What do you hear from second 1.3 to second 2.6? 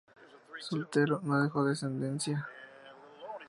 dejó descendencia.